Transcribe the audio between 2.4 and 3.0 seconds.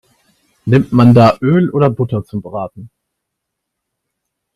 Braten?